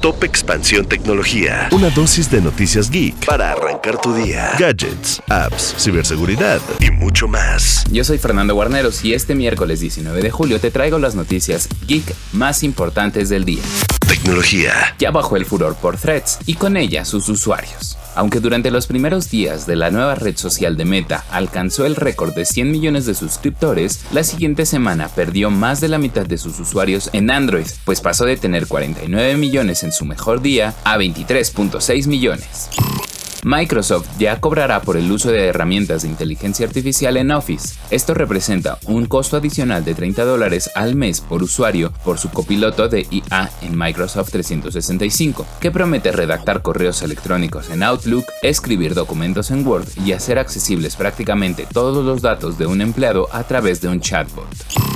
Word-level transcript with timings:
Top 0.00 0.24
Expansión 0.24 0.86
Tecnología. 0.86 1.68
Una 1.72 1.90
dosis 1.90 2.30
de 2.30 2.40
noticias 2.40 2.90
geek 2.90 3.26
para 3.26 3.52
arrancar 3.52 4.00
tu 4.00 4.14
día. 4.14 4.52
Gadgets, 4.58 5.22
apps, 5.28 5.74
ciberseguridad 5.78 6.60
y 6.80 6.90
mucho 6.90 7.28
más. 7.28 7.84
Yo 7.92 8.02
soy 8.02 8.16
Fernando 8.16 8.54
Guarneros 8.54 9.04
y 9.04 9.12
este 9.12 9.34
miércoles 9.34 9.80
19 9.80 10.22
de 10.22 10.30
julio 10.30 10.58
te 10.58 10.70
traigo 10.70 10.98
las 10.98 11.14
noticias 11.14 11.68
geek 11.86 12.14
más 12.32 12.62
importantes 12.62 13.28
del 13.28 13.44
día. 13.44 13.62
Tecnología. 14.10 14.72
Ya 14.98 15.12
bajó 15.12 15.36
el 15.36 15.46
furor 15.46 15.76
por 15.76 15.96
threads 15.96 16.40
y 16.44 16.54
con 16.54 16.76
ella 16.76 17.04
sus 17.04 17.28
usuarios. 17.28 17.96
Aunque 18.16 18.40
durante 18.40 18.72
los 18.72 18.88
primeros 18.88 19.30
días 19.30 19.68
de 19.68 19.76
la 19.76 19.92
nueva 19.92 20.16
red 20.16 20.36
social 20.36 20.76
de 20.76 20.84
Meta 20.84 21.24
alcanzó 21.30 21.86
el 21.86 21.94
récord 21.94 22.34
de 22.34 22.44
100 22.44 22.72
millones 22.72 23.06
de 23.06 23.14
suscriptores, 23.14 24.00
la 24.10 24.24
siguiente 24.24 24.66
semana 24.66 25.08
perdió 25.10 25.52
más 25.52 25.80
de 25.80 25.86
la 25.86 25.98
mitad 25.98 26.26
de 26.26 26.38
sus 26.38 26.58
usuarios 26.58 27.08
en 27.12 27.30
Android, 27.30 27.68
pues 27.84 28.00
pasó 28.00 28.24
de 28.24 28.36
tener 28.36 28.66
49 28.66 29.36
millones 29.36 29.84
en 29.84 29.92
su 29.92 30.04
mejor 30.04 30.42
día 30.42 30.74
a 30.82 30.98
23.6 30.98 32.08
millones. 32.08 32.68
Microsoft 33.44 34.06
ya 34.18 34.40
cobrará 34.40 34.82
por 34.82 34.96
el 34.96 35.10
uso 35.10 35.30
de 35.30 35.46
herramientas 35.46 36.02
de 36.02 36.08
inteligencia 36.08 36.66
artificial 36.66 37.16
en 37.16 37.30
Office. 37.30 37.78
Esto 37.90 38.14
representa 38.14 38.78
un 38.84 39.06
costo 39.06 39.36
adicional 39.36 39.84
de 39.84 39.94
30 39.94 40.24
dólares 40.24 40.70
al 40.74 40.94
mes 40.94 41.20
por 41.20 41.42
usuario 41.42 41.92
por 42.04 42.18
su 42.18 42.30
copiloto 42.30 42.88
de 42.88 43.06
IA 43.10 43.50
en 43.62 43.78
Microsoft 43.78 44.30
365, 44.30 45.46
que 45.60 45.70
promete 45.70 46.12
redactar 46.12 46.62
correos 46.62 47.02
electrónicos 47.02 47.70
en 47.70 47.82
Outlook, 47.82 48.26
escribir 48.42 48.94
documentos 48.94 49.50
en 49.50 49.66
Word 49.66 49.88
y 50.04 50.12
hacer 50.12 50.38
accesibles 50.38 50.96
prácticamente 50.96 51.66
todos 51.72 52.04
los 52.04 52.22
datos 52.22 52.58
de 52.58 52.66
un 52.66 52.80
empleado 52.80 53.28
a 53.32 53.44
través 53.44 53.80
de 53.80 53.88
un 53.88 54.00
chatbot. 54.00 54.89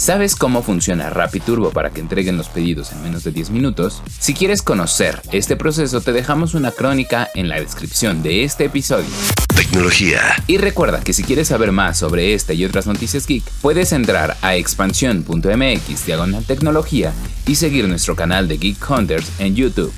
¿Sabes 0.00 0.34
cómo 0.34 0.62
funciona 0.62 1.10
RappiTurbo 1.10 1.72
para 1.72 1.90
que 1.90 2.00
entreguen 2.00 2.38
los 2.38 2.48
pedidos 2.48 2.90
en 2.90 3.02
menos 3.02 3.22
de 3.22 3.32
10 3.32 3.50
minutos? 3.50 4.02
Si 4.18 4.32
quieres 4.32 4.62
conocer 4.62 5.20
este 5.30 5.56
proceso, 5.56 6.00
te 6.00 6.12
dejamos 6.12 6.54
una 6.54 6.70
crónica 6.70 7.28
en 7.34 7.50
la 7.50 7.60
descripción 7.60 8.22
de 8.22 8.44
este 8.44 8.64
episodio. 8.64 9.10
Tecnología. 9.54 10.22
Y 10.46 10.56
recuerda 10.56 11.00
que 11.00 11.12
si 11.12 11.22
quieres 11.22 11.48
saber 11.48 11.70
más 11.70 11.98
sobre 11.98 12.32
esta 12.32 12.54
y 12.54 12.64
otras 12.64 12.86
noticias 12.86 13.26
geek, 13.26 13.44
puedes 13.60 13.92
entrar 13.92 14.38
a 14.40 14.56
expansión.mx 14.56 16.06
diagonal 16.06 16.44
tecnología 16.46 17.12
y 17.50 17.56
seguir 17.56 17.88
nuestro 17.88 18.14
canal 18.14 18.46
de 18.46 18.58
Geek 18.58 18.88
Hunters 18.88 19.40
en 19.40 19.56
YouTube. 19.56 19.92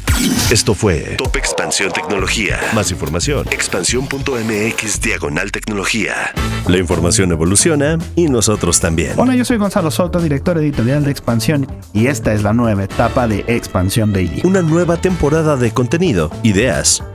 Esto 0.51 0.75
fue 0.75 1.17
Top 1.19 1.37
Expansión 1.37 1.93
Tecnología. 1.93 2.59
Más 2.75 2.91
información. 2.91 3.47
Expansión.mx 3.51 5.01
diagonal 5.03 5.53
tecnología. 5.53 6.33
La 6.67 6.79
información 6.79 7.31
evoluciona 7.31 7.99
y 8.17 8.29
nosotros 8.29 8.81
también. 8.81 9.13
Hola, 9.19 9.37
yo 9.37 9.45
soy 9.45 9.59
Gonzalo 9.59 9.91
Soto, 9.91 10.19
director 10.19 10.57
editorial 10.57 11.05
de 11.05 11.11
Expansión, 11.11 11.67
y 11.93 12.07
esta 12.07 12.33
es 12.33 12.43
la 12.43 12.55
nueva 12.55 12.85
etapa 12.85 13.29
de 13.29 13.45
Expansión 13.47 14.15
Daily. 14.15 14.41
Una 14.45 14.63
nueva 14.63 14.97
temporada 14.97 15.57
de 15.57 15.73
contenido, 15.73 16.31
ideas 16.43 17.03